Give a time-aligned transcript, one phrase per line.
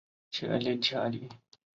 [0.03, 0.03] 努
[0.57, 1.29] 伊隆蓬。